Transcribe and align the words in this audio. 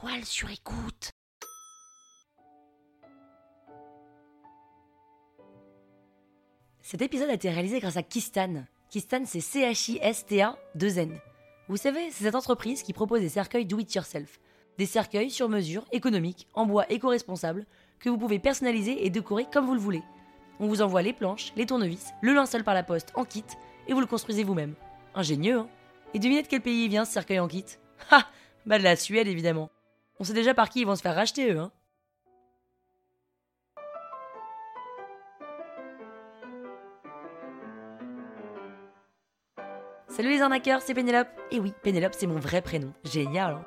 toile 0.00 0.24
sur 0.24 0.50
écoute. 0.50 1.10
Cet 6.80 7.02
épisode 7.02 7.28
a 7.28 7.34
été 7.34 7.50
réalisé 7.50 7.80
grâce 7.80 7.96
à 7.96 8.02
Kistan. 8.02 8.64
Kistan, 8.88 9.22
c'est 9.26 9.40
C-H-I-S-T-A 9.40 10.56
2 10.74 10.98
N. 10.98 11.18
Vous 11.68 11.76
savez, 11.76 12.10
c'est 12.10 12.24
cette 12.24 12.34
entreprise 12.34 12.82
qui 12.82 12.92
propose 12.92 13.20
des 13.20 13.28
cercueils 13.28 13.66
do 13.66 13.78
it 13.78 13.94
yourself. 13.94 14.40
Des 14.78 14.86
cercueils 14.86 15.30
sur 15.30 15.48
mesure, 15.48 15.84
économiques, 15.92 16.48
en 16.54 16.66
bois 16.66 16.90
éco-responsable, 16.90 17.66
que 17.98 18.08
vous 18.08 18.18
pouvez 18.18 18.38
personnaliser 18.38 19.04
et 19.04 19.10
décorer 19.10 19.46
comme 19.52 19.66
vous 19.66 19.74
le 19.74 19.80
voulez. 19.80 20.02
On 20.58 20.66
vous 20.66 20.82
envoie 20.82 21.02
les 21.02 21.12
planches, 21.12 21.52
les 21.56 21.66
tournevis, 21.66 22.10
le 22.22 22.32
linceul 22.32 22.64
par 22.64 22.74
la 22.74 22.82
poste 22.82 23.12
en 23.14 23.24
kit 23.24 23.44
et 23.86 23.92
vous 23.92 24.00
le 24.00 24.06
construisez 24.06 24.44
vous-même. 24.44 24.74
Ingénieux, 25.14 25.58
hein? 25.58 25.68
Et 26.14 26.18
devinez 26.18 26.42
de 26.42 26.48
quel 26.48 26.62
pays 26.62 26.88
vient 26.88 27.04
ce 27.04 27.12
cercueil 27.12 27.38
en 27.38 27.48
kit? 27.48 27.66
Ha 28.10 28.26
Bah 28.66 28.78
de 28.78 28.84
la 28.84 28.96
Suède 28.96 29.28
évidemment. 29.28 29.70
On 30.20 30.24
sait 30.24 30.34
déjà 30.34 30.52
par 30.52 30.68
qui 30.68 30.82
ils 30.82 30.86
vont 30.86 30.96
se 30.96 31.00
faire 31.00 31.14
racheter 31.14 31.50
eux, 31.50 31.58
hein 31.58 31.72
Salut 40.08 40.28
les 40.28 40.42
arnaqueurs, 40.42 40.82
c'est 40.82 40.92
Pénélope. 40.92 41.28
Et 41.50 41.58
oui, 41.58 41.72
Pénélope, 41.82 42.12
c'est 42.14 42.26
mon 42.26 42.38
vrai 42.38 42.60
prénom. 42.60 42.92
Génial, 43.04 43.54
hein 43.54 43.64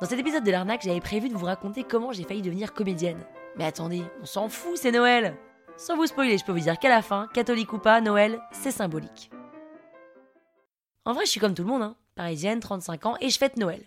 Dans 0.00 0.06
cet 0.06 0.18
épisode 0.18 0.44
de 0.44 0.50
l'arnaque, 0.50 0.80
j'avais 0.82 1.00
prévu 1.00 1.28
de 1.28 1.34
vous 1.34 1.44
raconter 1.44 1.84
comment 1.84 2.12
j'ai 2.12 2.24
failli 2.24 2.40
devenir 2.40 2.72
comédienne. 2.72 3.22
Mais 3.56 3.66
attendez, 3.66 4.02
on 4.22 4.24
s'en 4.24 4.48
fout, 4.48 4.78
c'est 4.78 4.92
Noël 4.92 5.36
Sans 5.76 5.96
vous 5.96 6.06
spoiler, 6.06 6.38
je 6.38 6.44
peux 6.46 6.52
vous 6.52 6.60
dire 6.60 6.78
qu'à 6.78 6.88
la 6.88 7.02
fin, 7.02 7.28
catholique 7.34 7.74
ou 7.74 7.78
pas, 7.78 8.00
Noël, 8.00 8.40
c'est 8.52 8.70
symbolique. 8.70 9.30
En 11.04 11.12
vrai, 11.12 11.26
je 11.26 11.30
suis 11.32 11.40
comme 11.40 11.54
tout 11.54 11.64
le 11.64 11.68
monde, 11.68 11.82
hein. 11.82 11.96
Parisienne, 12.14 12.60
35 12.60 13.04
ans, 13.04 13.16
et 13.20 13.28
je 13.28 13.36
fête 13.36 13.58
Noël. 13.58 13.82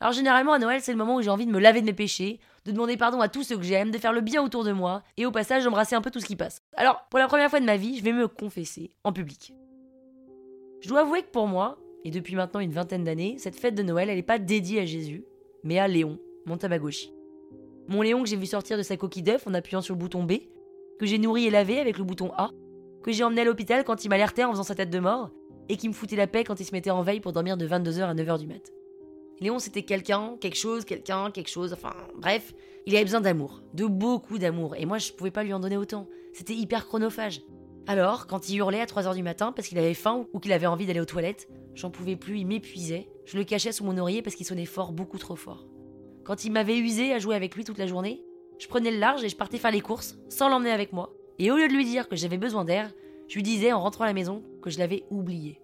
Alors 0.00 0.14
généralement 0.14 0.54
à 0.54 0.58
Noël, 0.58 0.80
c'est 0.80 0.92
le 0.92 0.98
moment 0.98 1.16
où 1.16 1.22
j'ai 1.22 1.28
envie 1.28 1.44
de 1.44 1.50
me 1.50 1.58
laver 1.58 1.82
de 1.82 1.86
mes 1.86 1.92
péchés, 1.92 2.40
de 2.64 2.72
demander 2.72 2.96
pardon 2.96 3.20
à 3.20 3.28
tous 3.28 3.44
ceux 3.44 3.56
que 3.56 3.62
j'aime, 3.62 3.90
de 3.90 3.98
faire 3.98 4.14
le 4.14 4.22
bien 4.22 4.42
autour 4.42 4.64
de 4.64 4.72
moi, 4.72 5.02
et 5.18 5.26
au 5.26 5.30
passage 5.30 5.64
d'embrasser 5.64 5.94
un 5.94 6.00
peu 6.00 6.10
tout 6.10 6.20
ce 6.20 6.26
qui 6.26 6.36
passe. 6.36 6.62
Alors, 6.74 7.06
pour 7.10 7.18
la 7.18 7.26
première 7.26 7.50
fois 7.50 7.60
de 7.60 7.66
ma 7.66 7.76
vie, 7.76 7.98
je 7.98 8.02
vais 8.02 8.12
me 8.12 8.26
confesser, 8.26 8.92
en 9.04 9.12
public. 9.12 9.52
Je 10.80 10.88
dois 10.88 11.00
avouer 11.00 11.22
que 11.22 11.30
pour 11.30 11.46
moi, 11.46 11.78
et 12.04 12.10
depuis 12.10 12.34
maintenant 12.34 12.60
une 12.60 12.72
vingtaine 12.72 13.04
d'années, 13.04 13.36
cette 13.38 13.56
fête 13.56 13.74
de 13.74 13.82
Noël, 13.82 14.08
elle 14.08 14.16
n'est 14.16 14.22
pas 14.22 14.38
dédiée 14.38 14.80
à 14.80 14.86
Jésus, 14.86 15.24
mais 15.64 15.78
à 15.78 15.86
Léon, 15.86 16.18
mon 16.46 16.56
Tamagotchi. 16.56 17.12
Mon 17.88 18.00
Léon 18.00 18.22
que 18.22 18.28
j'ai 18.28 18.36
vu 18.36 18.46
sortir 18.46 18.78
de 18.78 18.82
sa 18.82 18.96
coquille 18.96 19.22
d'œuf 19.22 19.46
en 19.46 19.52
appuyant 19.52 19.82
sur 19.82 19.94
le 19.94 20.00
bouton 20.00 20.24
B, 20.24 20.32
que 20.98 21.04
j'ai 21.04 21.18
nourri 21.18 21.46
et 21.46 21.50
lavé 21.50 21.78
avec 21.78 21.98
le 21.98 22.04
bouton 22.04 22.32
A, 22.38 22.50
que 23.02 23.12
j'ai 23.12 23.24
emmené 23.24 23.42
à 23.42 23.44
l'hôpital 23.44 23.84
quand 23.84 24.02
il 24.02 24.08
m'alertait 24.08 24.44
en 24.44 24.52
faisant 24.52 24.62
sa 24.62 24.74
tête 24.74 24.90
de 24.90 24.98
mort, 24.98 25.30
et 25.68 25.76
qui 25.76 25.88
me 25.88 25.94
foutait 25.94 26.16
la 26.16 26.26
paix 26.26 26.44
quand 26.44 26.58
il 26.58 26.64
se 26.64 26.72
mettait 26.72 26.90
en 26.90 27.02
veille 27.02 27.20
pour 27.20 27.32
dormir 27.32 27.58
de 27.58 27.68
22h 27.68 28.02
à 28.02 28.14
9h 28.14 28.38
du 28.38 28.46
mat. 28.46 28.72
Léon, 29.40 29.58
c'était 29.58 29.82
quelqu'un, 29.82 30.36
quelque 30.40 30.56
chose, 30.56 30.84
quelqu'un, 30.84 31.30
quelque 31.30 31.48
chose, 31.48 31.72
enfin, 31.72 31.94
bref, 32.16 32.54
il 32.86 32.94
avait 32.94 33.04
besoin 33.04 33.20
d'amour, 33.20 33.62
de 33.74 33.86
beaucoup 33.86 34.38
d'amour, 34.38 34.74
et 34.76 34.84
moi 34.84 34.98
je 34.98 35.12
pouvais 35.12 35.30
pas 35.30 35.44
lui 35.44 35.52
en 35.52 35.60
donner 35.60 35.76
autant. 35.76 36.08
C'était 36.32 36.54
hyper 36.54 36.86
chronophage. 36.86 37.42
Alors, 37.86 38.26
quand 38.26 38.48
il 38.48 38.56
hurlait 38.58 38.80
à 38.80 38.86
3h 38.86 39.14
du 39.14 39.22
matin 39.22 39.52
parce 39.52 39.66
qu'il 39.66 39.78
avait 39.78 39.94
faim 39.94 40.26
ou 40.32 40.38
qu'il 40.38 40.52
avait 40.52 40.66
envie 40.66 40.86
d'aller 40.86 41.00
aux 41.00 41.06
toilettes, 41.06 41.48
j'en 41.74 41.90
pouvais 41.90 42.16
plus, 42.16 42.38
il 42.38 42.46
m'épuisait. 42.46 43.08
Je 43.24 43.38
le 43.38 43.44
cachais 43.44 43.72
sous 43.72 43.84
mon 43.84 43.96
oreiller 43.96 44.22
parce 44.22 44.36
qu'il 44.36 44.46
sonnait 44.46 44.66
fort, 44.66 44.92
beaucoup 44.92 45.18
trop 45.18 45.36
fort. 45.36 45.66
Quand 46.24 46.44
il 46.44 46.52
m'avait 46.52 46.78
usé 46.78 47.12
à 47.12 47.18
jouer 47.18 47.34
avec 47.34 47.56
lui 47.56 47.64
toute 47.64 47.78
la 47.78 47.86
journée, 47.86 48.22
je 48.58 48.68
prenais 48.68 48.90
le 48.90 48.98
large 48.98 49.24
et 49.24 49.28
je 49.28 49.36
partais 49.36 49.58
faire 49.58 49.70
les 49.70 49.80
courses, 49.80 50.18
sans 50.28 50.48
l'emmener 50.48 50.70
avec 50.70 50.92
moi. 50.92 51.14
Et 51.38 51.50
au 51.50 51.56
lieu 51.56 51.66
de 51.66 51.72
lui 51.72 51.84
dire 51.84 52.08
que 52.08 52.16
j'avais 52.16 52.36
besoin 52.36 52.64
d'air, 52.64 52.92
je 53.28 53.34
lui 53.34 53.42
disais 53.42 53.72
en 53.72 53.80
rentrant 53.80 54.04
à 54.04 54.08
la 54.08 54.12
maison 54.12 54.42
que 54.62 54.68
je 54.68 54.78
l'avais 54.78 55.04
oublié. 55.10 55.60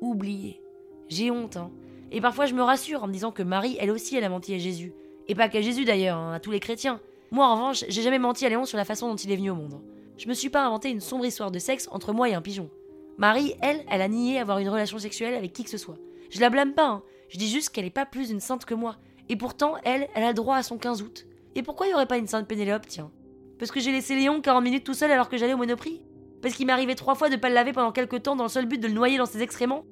Oublié. 0.00 0.62
J'ai 1.08 1.30
honte, 1.30 1.58
hein. 1.58 1.70
Et 2.10 2.20
parfois 2.20 2.46
je 2.46 2.54
me 2.54 2.62
rassure 2.62 3.02
en 3.02 3.06
me 3.06 3.12
disant 3.12 3.32
que 3.32 3.42
Marie, 3.42 3.76
elle 3.80 3.90
aussi, 3.90 4.16
elle 4.16 4.24
a 4.24 4.28
menti 4.28 4.54
à 4.54 4.58
Jésus. 4.58 4.92
Et 5.26 5.34
pas 5.34 5.48
qu'à 5.48 5.60
Jésus 5.60 5.84
d'ailleurs, 5.84 6.16
hein, 6.16 6.32
à 6.34 6.40
tous 6.40 6.50
les 6.50 6.60
chrétiens. 6.60 7.00
Moi 7.30 7.46
en 7.46 7.54
revanche, 7.54 7.84
j'ai 7.88 8.02
jamais 8.02 8.18
menti 8.18 8.46
à 8.46 8.48
Léon 8.48 8.64
sur 8.64 8.78
la 8.78 8.84
façon 8.84 9.08
dont 9.08 9.16
il 9.16 9.30
est 9.30 9.36
venu 9.36 9.50
au 9.50 9.54
monde. 9.54 9.80
Je 10.16 10.28
me 10.28 10.34
suis 10.34 10.48
pas 10.48 10.64
inventé 10.64 10.90
une 10.90 11.00
sombre 11.00 11.26
histoire 11.26 11.50
de 11.50 11.58
sexe 11.58 11.88
entre 11.92 12.12
moi 12.12 12.28
et 12.28 12.34
un 12.34 12.42
pigeon. 12.42 12.70
Marie, 13.18 13.54
elle, 13.60 13.84
elle 13.90 14.00
a 14.00 14.08
nié 14.08 14.38
avoir 14.38 14.58
une 14.58 14.68
relation 14.68 14.98
sexuelle 14.98 15.34
avec 15.34 15.52
qui 15.52 15.64
que 15.64 15.70
ce 15.70 15.76
soit. 15.76 15.98
Je 16.30 16.40
la 16.40 16.50
blâme 16.50 16.74
pas, 16.74 16.88
hein. 16.88 17.02
je 17.28 17.38
dis 17.38 17.48
juste 17.48 17.70
qu'elle 17.70 17.84
est 17.84 17.90
pas 17.90 18.06
plus 18.06 18.30
une 18.30 18.40
sainte 18.40 18.64
que 18.64 18.74
moi. 18.74 18.96
Et 19.28 19.36
pourtant, 19.36 19.74
elle, 19.84 20.08
elle 20.14 20.24
a 20.24 20.32
droit 20.32 20.56
à 20.56 20.62
son 20.62 20.78
15 20.78 21.02
août. 21.02 21.26
Et 21.54 21.62
pourquoi 21.62 21.88
y 21.88 21.94
aurait 21.94 22.06
pas 22.06 22.16
une 22.18 22.26
sainte 22.26 22.48
Pénélope, 22.48 22.86
tiens? 22.86 23.10
Parce 23.58 23.70
que 23.70 23.80
j'ai 23.80 23.92
laissé 23.92 24.14
Léon 24.14 24.40
40 24.40 24.62
minutes 24.62 24.84
tout 24.84 24.94
seul 24.94 25.10
alors 25.10 25.28
que 25.28 25.36
j'allais 25.36 25.54
au 25.54 25.58
Monoprix? 25.58 26.00
Parce 26.40 26.54
qu'il 26.54 26.66
m'arrivait 26.66 26.94
trois 26.94 27.16
fois 27.16 27.28
de 27.28 27.36
pas 27.36 27.48
le 27.48 27.54
laver 27.54 27.72
pendant 27.72 27.92
quelques 27.92 28.22
temps 28.22 28.36
dans 28.36 28.44
le 28.44 28.48
seul 28.48 28.66
but 28.66 28.78
de 28.78 28.86
le 28.86 28.94
noyer 28.94 29.18
dans 29.18 29.26
ses 29.26 29.42
excréments? 29.42 29.84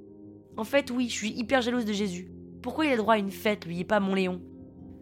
En 0.57 0.65
fait, 0.65 0.91
oui, 0.91 1.09
je 1.09 1.15
suis 1.15 1.33
hyper 1.33 1.61
jalouse 1.61 1.85
de 1.85 1.93
Jésus. 1.93 2.31
Pourquoi 2.63 2.87
il 2.87 2.93
a 2.93 2.97
droit 2.97 3.15
à 3.15 3.19
une 3.19 3.31
fête, 3.31 3.67
lui, 3.67 3.81
et 3.81 3.85
pas 3.85 4.01
mon 4.01 4.15
Léon? 4.15 4.41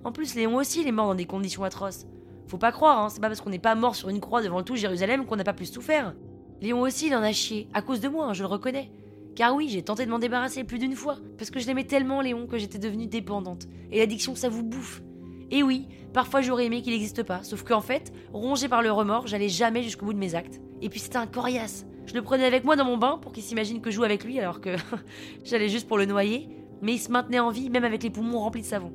En 0.03 0.11
plus, 0.11 0.35
Léon 0.35 0.57
aussi, 0.57 0.81
il 0.81 0.89
est 0.89 0.93
mort 0.93 1.07
dans 1.07 1.15
des 1.15 1.27
conditions 1.27 1.63
atroces. 1.63 2.07
Faut 2.49 2.59
pas 2.59 2.73
croire, 2.73 3.05
hein, 3.05 3.09
c'est 3.09 3.21
pas 3.21 3.29
parce 3.29 3.41
qu'on 3.41 3.51
n'est 3.51 3.59
pas 3.59 3.75
mort 3.75 3.95
sur 3.95 4.09
une 4.09 4.21
croix 4.21 4.43
devant 4.43 4.63
tout 4.63 4.77
Jérusalem 4.77 5.25
qu'on 5.25 5.37
n'a 5.37 5.45
pas 5.45 5.53
plus 5.53 5.73
souffert. 5.73 6.15
Léon 6.61 6.81
aussi, 6.81 7.07
il 7.07 7.15
en 7.15 7.23
a 7.23 7.33
chié, 7.33 7.69
à 7.73 7.83
cause 7.83 8.01
de 8.01 8.09
moi, 8.09 8.27
hein, 8.27 8.33
je 8.33 8.43
le 8.43 8.49
reconnais. 8.49 8.91
Car 9.37 9.55
oui, 9.55 9.69
j'ai 9.69 9.83
tenté 9.83 10.05
de 10.07 10.11
m'en 10.11 10.19
débarrasser 10.19 10.65
plus 10.65 10.79
d'une 10.79 10.95
fois, 10.95 11.19
parce 11.39 11.51
que 11.51 11.61
je 11.61 11.67
l'aimais 11.67 11.85
tellement, 11.85 12.21
Léon, 12.21 12.47
que 12.47 12.59
j'étais 12.59 12.79
devenue 12.79 13.07
dépendante. 13.07 13.67
Et 13.91 13.99
l'addiction, 13.99 14.35
ça 14.35 14.49
vous 14.49 14.63
bouffe. 14.63 15.03
Et 15.51 15.63
oui, 15.63 15.87
parfois 16.13 16.41
j'aurais 16.41 16.67
aimé 16.67 16.83
qu'il 16.83 16.93
n'existe 16.93 17.23
pas, 17.23 17.43
sauf 17.43 17.63
qu'en 17.63 17.81
fait, 17.81 18.13
rongé 18.33 18.69
par 18.69 18.83
le 18.83 18.91
remords, 18.91 19.27
j'allais 19.27 19.49
jamais 19.49 19.83
jusqu'au 19.83 20.07
bout 20.07 20.13
de 20.13 20.19
mes 20.19 20.35
actes. 20.35 20.61
Et 20.83 20.89
puis 20.89 21.01
c'était 21.01 21.17
un 21.17 21.27
coriace. 21.27 21.87
Je 22.07 22.15
le 22.15 22.23
prenais 22.23 22.45
avec 22.45 22.65
moi 22.65 22.77
dans 22.77 22.85
mon 22.85 22.97
bain 22.97 23.19
pour 23.21 23.33
qu'il 23.33 23.43
s'imagine 23.43 23.81
que 23.81 23.91
je 23.91 23.97
joue 23.97 24.05
avec 24.05 24.25
lui 24.25 24.39
alors 24.39 24.61
que 24.61 24.77
j'allais 25.45 25.69
juste 25.69 25.89
pour 25.89 25.99
le 25.99 26.07
noyer, 26.07 26.49
mais 26.83 26.93
il 26.95 26.99
se 26.99 27.11
maintenait 27.11 27.41
en 27.41 27.51
vie 27.51 27.71
même 27.71 27.85
avec 27.85 28.03
les 28.03 28.11
poumons 28.11 28.41
remplis 28.41 28.63
de 28.63 28.67
savon. 28.67 28.93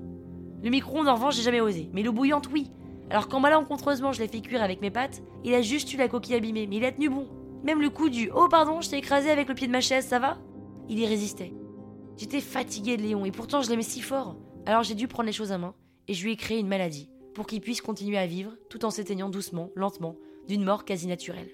Le 0.62 0.70
micro-ondes 0.70 1.08
en 1.08 1.16
revanche 1.16 1.36
j'ai 1.36 1.44
jamais 1.44 1.62
osé, 1.62 1.90
mais 1.94 2.04
l'eau 2.04 2.14
bouillante 2.14 2.50
oui. 2.54 2.70
Alors 3.10 3.28
quand 3.28 3.40
malencontreusement 3.40 4.12
je 4.12 4.20
l'ai 4.20 4.28
fait 4.28 4.42
cuire 4.42 4.62
avec 4.62 4.82
mes 4.82 4.92
pattes, 4.92 5.24
il 5.44 5.54
a 5.54 5.62
juste 5.62 5.92
eu 5.94 5.98
la 5.98 6.08
coquille 6.08 6.36
abîmée, 6.36 6.68
mais 6.68 6.78
il 6.78 6.86
a 6.86 6.92
tenu 6.92 7.10
bon. 7.10 7.28
Même 7.64 7.82
le 7.82 7.90
coup 7.90 8.10
du 8.10 8.30
Oh 8.36 8.48
pardon, 8.48 8.82
je 8.82 8.90
t'ai 8.90 8.98
écrasé 8.98 9.32
avec 9.32 9.48
le 9.48 9.56
pied 9.56 9.68
de 9.68 9.72
ma 9.72 9.82
chaise, 9.82 10.06
ça 10.06 10.20
va? 10.20 10.38
Il 10.88 11.00
y 11.00 11.06
résistait. 11.08 11.54
J'étais 12.18 12.42
fatiguée 12.42 12.98
de 12.98 13.02
Léon 13.02 13.26
et 13.26 13.32
pourtant 13.32 13.62
je 13.62 13.70
l'aimais 13.70 13.82
si 13.82 14.02
fort. 14.02 14.36
Alors 14.66 14.84
j'ai 14.84 14.96
dû 14.96 15.08
prendre 15.08 15.28
les 15.28 15.34
choses 15.34 15.52
à 15.52 15.58
main 15.58 15.74
et 16.08 16.14
je 16.14 16.24
lui 16.24 16.34
ai 16.34 16.36
créé 16.36 16.60
une 16.60 16.68
maladie 16.68 17.10
pour 17.34 17.48
qu'il 17.48 17.62
puisse 17.62 17.82
continuer 17.82 18.18
à 18.18 18.28
vivre 18.28 18.52
tout 18.70 18.86
en 18.86 18.92
s'éteignant 18.92 19.30
doucement, 19.30 19.72
lentement, 19.76 20.16
d'une 20.48 20.64
mort 20.64 20.86
quasi 20.86 21.08
naturelle. 21.08 21.50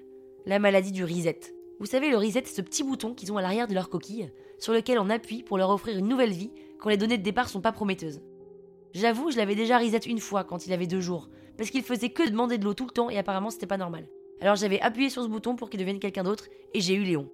La 0.47 0.59
maladie 0.59 0.91
du 0.91 1.03
reset. 1.03 1.39
Vous 1.79 1.87
savez, 1.87 2.11
le 2.11 2.17
reset, 2.17 2.43
c'est 2.45 2.57
ce 2.57 2.61
petit 2.61 2.83
bouton 2.83 3.15
qu'ils 3.15 3.33
ont 3.33 3.37
à 3.37 3.41
l'arrière 3.41 3.67
de 3.67 3.73
leur 3.73 3.89
coquille, 3.89 4.29
sur 4.59 4.73
lequel 4.73 4.99
on 4.99 5.09
appuie 5.09 5.41
pour 5.41 5.57
leur 5.57 5.71
offrir 5.71 5.97
une 5.97 6.07
nouvelle 6.07 6.33
vie 6.33 6.51
quand 6.79 6.89
les 6.89 6.97
données 6.97 7.17
de 7.17 7.23
départ 7.23 7.49
sont 7.49 7.61
pas 7.61 7.71
prometteuses. 7.71 8.21
J'avoue, 8.93 9.31
je 9.31 9.37
l'avais 9.37 9.55
déjà 9.55 9.79
reset 9.79 9.97
une 9.97 10.19
fois 10.19 10.43
quand 10.43 10.67
il 10.67 10.73
avait 10.73 10.85
deux 10.85 11.01
jours, 11.01 11.29
parce 11.57 11.71
qu'il 11.71 11.81
faisait 11.81 12.11
que 12.11 12.29
demander 12.29 12.59
de 12.59 12.63
l'eau 12.63 12.75
tout 12.75 12.85
le 12.85 12.91
temps 12.91 13.09
et 13.09 13.17
apparemment 13.17 13.49
c'était 13.49 13.65
pas 13.65 13.77
normal. 13.77 14.07
Alors 14.39 14.55
j'avais 14.55 14.79
appuyé 14.81 15.09
sur 15.09 15.23
ce 15.23 15.27
bouton 15.27 15.55
pour 15.55 15.71
qu'il 15.71 15.79
devienne 15.79 15.99
quelqu'un 15.99 16.23
d'autre 16.23 16.47
et 16.75 16.79
j'ai 16.79 16.93
eu 16.93 17.03
Léon. 17.03 17.27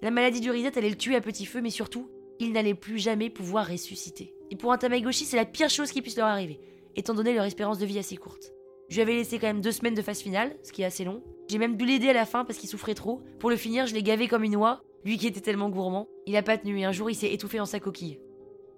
La 0.00 0.12
maladie 0.12 0.40
du 0.40 0.52
reset 0.52 0.78
allait 0.78 0.90
le 0.90 0.96
tuer 0.96 1.16
à 1.16 1.20
petit 1.20 1.46
feu, 1.46 1.60
mais 1.60 1.70
surtout, 1.70 2.08
il 2.38 2.52
n'allait 2.52 2.74
plus 2.74 2.98
jamais 2.98 3.28
pouvoir 3.28 3.66
ressusciter. 3.66 4.34
Et 4.52 4.56
pour 4.56 4.72
un 4.72 4.78
Tamagotchi, 4.78 5.24
c'est 5.24 5.36
la 5.36 5.46
pire 5.46 5.68
chose 5.68 5.90
qui 5.90 6.00
puisse 6.00 6.16
leur 6.16 6.28
arriver, 6.28 6.60
étant 6.94 7.14
donné 7.14 7.34
leur 7.34 7.44
espérance 7.44 7.78
de 7.78 7.86
vie 7.86 7.98
assez 7.98 8.16
courte. 8.16 8.52
Je 8.88 8.94
lui 8.94 9.02
avais 9.02 9.14
laissé 9.14 9.38
quand 9.38 9.48
même 9.48 9.60
deux 9.60 9.72
semaines 9.72 9.94
de 9.94 10.02
phase 10.02 10.20
finale, 10.20 10.56
ce 10.62 10.72
qui 10.72 10.82
est 10.82 10.86
assez 10.86 11.04
long. 11.04 11.22
J'ai 11.48 11.58
même 11.58 11.76
dû 11.76 11.84
l'aider 11.84 12.08
à 12.08 12.12
la 12.12 12.26
fin 12.26 12.44
parce 12.44 12.58
qu'il 12.58 12.68
souffrait 12.68 12.94
trop. 12.94 13.20
Pour 13.38 13.50
le 13.50 13.56
finir, 13.56 13.86
je 13.86 13.94
l'ai 13.94 14.02
gavé 14.02 14.28
comme 14.28 14.44
une 14.44 14.56
oie, 14.56 14.82
lui 15.04 15.18
qui 15.18 15.26
était 15.26 15.40
tellement 15.40 15.70
gourmand. 15.70 16.08
Il 16.26 16.36
a 16.36 16.42
pas 16.42 16.58
tenu 16.58 16.78
et 16.78 16.84
un 16.84 16.92
jour 16.92 17.10
il 17.10 17.14
s'est 17.14 17.32
étouffé 17.32 17.58
dans 17.58 17.66
sa 17.66 17.80
coquille. 17.80 18.20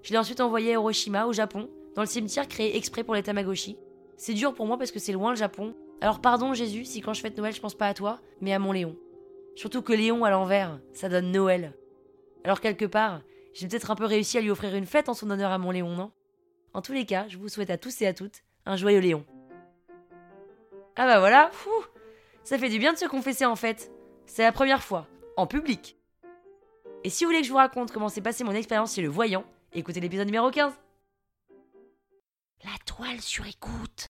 Je 0.02 0.12
l'ai 0.12 0.18
ensuite 0.18 0.40
envoyé 0.40 0.70
à 0.70 0.72
Hiroshima, 0.72 1.26
au 1.26 1.32
Japon, 1.32 1.68
dans 1.94 2.02
le 2.02 2.08
cimetière 2.08 2.48
créé 2.48 2.76
exprès 2.76 3.04
pour 3.04 3.14
les 3.14 3.22
Tamagotchi. 3.22 3.76
C'est 4.16 4.34
dur 4.34 4.54
pour 4.54 4.66
moi 4.66 4.78
parce 4.78 4.92
que 4.92 4.98
c'est 4.98 5.12
loin 5.12 5.30
le 5.30 5.36
Japon. 5.36 5.74
Alors 6.00 6.20
pardon 6.20 6.54
Jésus 6.54 6.84
si 6.84 7.00
quand 7.00 7.12
je 7.12 7.20
fête 7.20 7.36
Noël 7.36 7.54
je 7.54 7.60
pense 7.60 7.74
pas 7.74 7.88
à 7.88 7.94
toi, 7.94 8.20
mais 8.40 8.52
à 8.52 8.58
mon 8.58 8.72
Léon. 8.72 8.96
Surtout 9.56 9.82
que 9.82 9.92
Léon 9.92 10.24
à 10.24 10.30
l'envers, 10.30 10.80
ça 10.92 11.08
donne 11.08 11.32
Noël. 11.32 11.74
Alors 12.44 12.60
quelque 12.60 12.84
part, 12.84 13.22
j'ai 13.52 13.66
peut-être 13.66 13.90
un 13.90 13.96
peu 13.96 14.04
réussi 14.04 14.38
à 14.38 14.40
lui 14.40 14.50
offrir 14.50 14.74
une 14.74 14.86
fête 14.86 15.08
en 15.08 15.14
son 15.14 15.30
honneur 15.30 15.50
à 15.50 15.58
mon 15.58 15.70
Léon, 15.70 15.96
non? 15.96 16.12
En 16.74 16.82
tous 16.82 16.92
les 16.92 17.06
cas, 17.06 17.26
je 17.28 17.38
vous 17.38 17.48
souhaite 17.48 17.70
à 17.70 17.78
tous 17.78 18.00
et 18.02 18.06
à 18.06 18.14
toutes 18.14 18.44
un 18.66 18.76
joyeux 18.76 19.00
Léon. 19.00 19.24
Ah 21.00 21.06
bah 21.06 21.20
voilà, 21.20 21.48
fou 21.52 21.70
Ça 22.42 22.58
fait 22.58 22.68
du 22.68 22.80
bien 22.80 22.92
de 22.92 22.98
se 22.98 23.04
confesser 23.04 23.44
en 23.44 23.54
fait. 23.54 23.88
C'est 24.26 24.42
la 24.42 24.50
première 24.50 24.82
fois, 24.82 25.06
en 25.36 25.46
public. 25.46 25.96
Et 27.04 27.08
si 27.08 27.22
vous 27.22 27.30
voulez 27.30 27.40
que 27.40 27.46
je 27.46 27.52
vous 27.52 27.56
raconte 27.56 27.92
comment 27.92 28.08
s'est 28.08 28.20
passée 28.20 28.42
mon 28.42 28.52
expérience 28.52 28.96
chez 28.96 29.02
le 29.02 29.08
voyant, 29.08 29.44
écoutez 29.72 30.00
l'épisode 30.00 30.26
numéro 30.26 30.50
15. 30.50 30.72
La 32.64 32.72
toile 32.84 33.20
sur 33.20 33.46
écoute. 33.46 34.08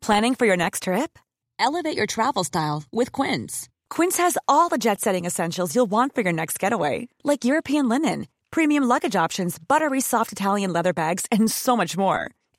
Planning 0.00 0.36
for 0.36 0.46
your 0.46 0.56
next 0.56 0.84
trip? 0.84 1.18
Elevate 1.58 1.96
your 1.96 2.06
travel 2.06 2.44
style 2.44 2.84
with 2.92 3.10
Quince. 3.10 3.68
Quince 3.90 4.18
has 4.18 4.38
all 4.46 4.68
the 4.68 4.78
jet 4.78 5.00
setting 5.00 5.24
essentials 5.24 5.74
you'll 5.74 5.90
want 5.90 6.14
for 6.14 6.22
your 6.22 6.32
next 6.32 6.60
getaway, 6.60 7.08
like 7.24 7.44
European 7.44 7.88
linen, 7.88 8.28
premium 8.52 8.84
luggage 8.84 9.16
options, 9.16 9.58
buttery 9.58 10.00
soft 10.00 10.30
Italian 10.30 10.72
leather 10.72 10.92
bags, 10.92 11.26
and 11.32 11.50
so 11.50 11.76
much 11.76 11.96
more. 11.96 12.28